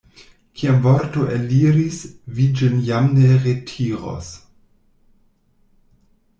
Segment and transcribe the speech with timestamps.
[0.61, 1.99] Kiam vorto eliris,
[2.39, 4.33] vi ĝin jam ne retiros.